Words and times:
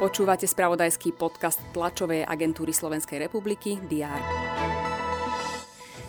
Počúvate 0.00 0.48
spravodajský 0.48 1.12
podcast 1.12 1.60
tlačovej 1.76 2.24
agentúry 2.24 2.72
Slovenskej 2.72 3.28
republiky 3.28 3.76
DR. 3.84 4.20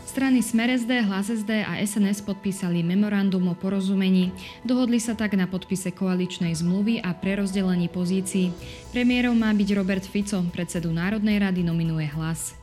Strany 0.08 0.40
Smer 0.44 0.72
SD, 0.76 1.08
a 1.64 1.80
SNS 1.80 2.24
podpísali 2.24 2.84
memorandum 2.84 3.52
o 3.52 3.56
porozumení. 3.56 4.32
Dohodli 4.64 5.00
sa 5.00 5.16
tak 5.16 5.36
na 5.36 5.48
podpise 5.48 5.92
koaličnej 5.92 6.56
zmluvy 6.56 7.04
a 7.04 7.16
prerozdelení 7.16 7.88
pozícií. 7.88 8.52
Premiérom 8.92 9.36
má 9.36 9.52
byť 9.56 9.70
Robert 9.76 10.04
Fico, 10.04 10.44
predsedu 10.52 10.92
Národnej 10.92 11.40
rady 11.40 11.64
nominuje 11.64 12.12
Hlas. 12.12 12.61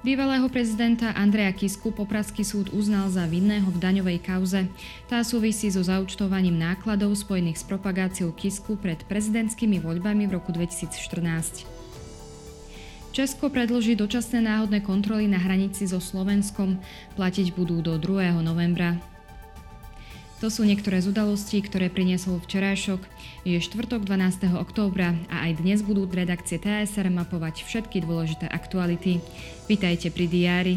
Bývalého 0.00 0.48
prezidenta 0.48 1.12
Andreja 1.12 1.52
Kisku 1.52 1.92
Popradský 1.92 2.40
súd 2.40 2.72
uznal 2.72 3.12
za 3.12 3.28
vinného 3.28 3.68
v 3.68 3.76
daňovej 3.84 4.24
kauze. 4.24 4.64
Tá 5.12 5.20
súvisí 5.20 5.68
so 5.68 5.84
zaučtovaním 5.84 6.56
nákladov 6.56 7.12
spojených 7.20 7.60
s 7.60 7.68
propagáciou 7.68 8.32
Kisku 8.32 8.80
pred 8.80 8.96
prezidentskými 9.04 9.76
voľbami 9.76 10.24
v 10.24 10.40
roku 10.40 10.56
2014. 10.56 11.68
Česko 13.12 13.52
predloží 13.52 13.92
dočasné 13.92 14.40
náhodné 14.40 14.80
kontroly 14.80 15.28
na 15.28 15.36
hranici 15.36 15.84
so 15.84 16.00
Slovenskom. 16.00 16.80
Platiť 17.20 17.52
budú 17.52 17.84
do 17.84 18.00
2. 18.00 18.40
novembra. 18.40 18.96
To 20.40 20.48
sú 20.48 20.64
niektoré 20.64 21.04
z 21.04 21.12
udalostí, 21.12 21.60
ktoré 21.60 21.92
priniesol 21.92 22.40
včerajšok. 22.40 23.04
Je 23.44 23.60
štvrtok 23.60 24.08
12. 24.08 24.56
októbra 24.56 25.12
a 25.28 25.44
aj 25.44 25.60
dnes 25.60 25.84
budú 25.84 26.08
redakcie 26.08 26.56
TSR 26.56 27.12
mapovať 27.12 27.60
všetky 27.60 28.00
dôležité 28.00 28.48
aktuality. 28.48 29.20
Vítajte 29.68 30.08
pri 30.08 30.26
diári. 30.32 30.76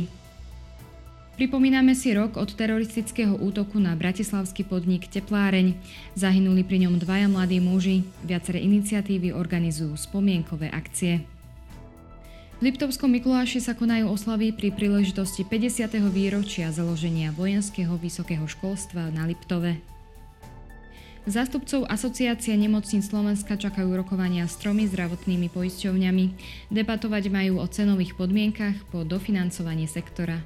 Pripomíname 1.39 1.95
si 1.95 2.11
rok 2.11 2.35
od 2.35 2.51
teroristického 2.51 3.39
útoku 3.39 3.79
na 3.79 3.95
bratislavský 3.95 4.67
podnik 4.67 5.07
Tepláreň. 5.07 5.79
Zahynuli 6.19 6.67
pri 6.67 6.83
ňom 6.83 6.99
dvaja 6.99 7.31
mladí 7.31 7.63
muži. 7.63 8.03
Viaceré 8.27 8.59
iniciatívy 8.59 9.31
organizujú 9.31 9.95
spomienkové 9.95 10.69
akcie. 10.75 11.23
V 12.59 12.69
Liptovskom 12.69 13.09
Mikuláši 13.09 13.57
sa 13.57 13.73
konajú 13.73 14.13
oslavy 14.13 14.53
pri 14.53 14.69
príležitosti 14.69 15.41
50. 15.41 15.89
výročia 16.13 16.69
založenia 16.69 17.33
vojenského 17.33 17.97
vysokého 17.97 18.45
školstva 18.45 19.09
na 19.09 19.25
Liptove. 19.25 19.81
Zástupcov 21.23 21.87
Asociácie 21.87 22.51
nemocníc 22.59 23.07
Slovenska 23.07 23.55
čakajú 23.55 23.95
rokovania 23.95 24.43
s 24.43 24.59
tromi 24.59 24.83
zdravotnými 24.91 25.47
poisťovňami. 25.49 26.25
Debatovať 26.67 27.31
majú 27.31 27.63
o 27.63 27.65
cenových 27.65 28.19
podmienkach 28.19 28.75
po 28.91 29.07
dofinancovanie 29.07 29.87
sektora. 29.87 30.43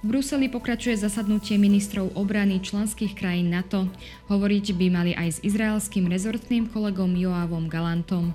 V 0.00 0.12
Bruseli 0.12 0.48
pokračuje 0.48 0.96
zasadnutie 0.96 1.60
ministrov 1.60 2.16
obrany 2.16 2.60
členských 2.60 3.12
krajín 3.12 3.52
NATO. 3.52 3.88
Hovoriť 4.32 4.76
by 4.76 4.86
mali 4.88 5.12
aj 5.12 5.28
s 5.28 5.38
izraelským 5.44 6.08
rezortným 6.08 6.72
kolegom 6.72 7.16
Joavom 7.16 7.68
Galantom. 7.68 8.32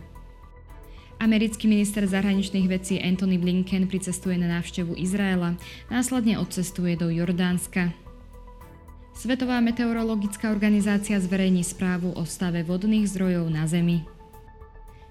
Americký 1.16 1.71
minister 1.71 2.03
zahraničných 2.03 2.67
vecí 2.67 2.99
Anthony 2.99 3.39
Blinken 3.39 3.88
pricestuje 3.88 4.35
na 4.35 4.59
návštevu 4.59 4.99
Izraela, 4.99 5.55
následne 5.88 6.35
odcestuje 6.35 6.99
do 6.99 7.07
Jordánska. 7.07 7.95
Svetová 9.16 9.63
meteorologická 9.63 10.52
organizácia 10.52 11.16
zverejní 11.16 11.63
správu 11.63 12.11
o 12.19 12.27
stave 12.27 12.67
vodných 12.67 13.07
zdrojov 13.07 13.47
na 13.47 13.63
Zemi. 13.63 14.03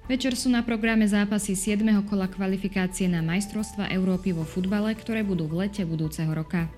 Večer 0.04 0.36
sú 0.36 0.52
na 0.52 0.60
programe 0.60 1.08
zápasy 1.08 1.56
7. 1.56 1.80
kola 2.04 2.28
kvalifikácie 2.28 3.08
na 3.08 3.24
majstrovstva 3.24 3.88
Európy 3.88 4.36
vo 4.36 4.44
futbale, 4.44 4.92
ktoré 4.92 5.24
budú 5.24 5.48
v 5.48 5.64
lete 5.64 5.88
budúceho 5.88 6.28
roka. 6.36 6.68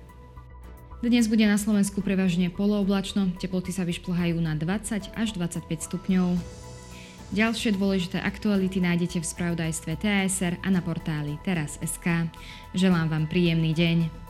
Dnes 1.03 1.27
bude 1.27 1.43
na 1.43 1.59
Slovensku 1.59 1.99
prevažne 1.99 2.47
polooblačno, 2.47 3.35
teploty 3.37 3.75
sa 3.75 3.83
vyšplhajú 3.83 4.39
na 4.39 4.55
20 4.55 5.11
až 5.11 5.29
25 5.35 5.67
stupňov. 5.83 6.66
Ďalšie 7.27 7.75
dôležité 7.75 8.23
aktuality 8.23 8.79
nájdete 8.79 9.19
v 9.19 9.27
spravodajstve 9.27 9.99
TSR 9.99 10.63
a 10.63 10.67
na 10.71 10.79
portáli 10.79 11.35
teraz.sk. 11.43 12.31
Želám 12.71 13.11
vám 13.11 13.25
príjemný 13.27 13.75
deň. 13.75 14.26